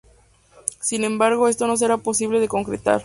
[0.79, 2.99] Sin embargo, esto no será posible de concretar.